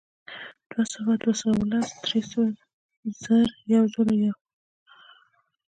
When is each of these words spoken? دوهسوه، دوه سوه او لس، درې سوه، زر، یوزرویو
دوهسوه، 0.69 1.13
دوه 1.21 1.33
سوه 1.39 1.53
او 1.57 1.63
لس، 1.71 1.87
درې 2.03 2.19
سوه، 2.31 2.47
زر، 3.21 3.47
یوزرویو 3.73 4.33